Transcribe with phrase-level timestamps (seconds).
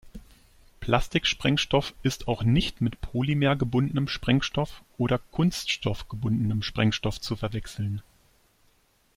[0.79, 8.01] Plastiksprengstoff ist auch nicht mit polymer-gebundenem Sprengstoff oder kunststoff-gebundenem Sprengstoff zu verwechseln.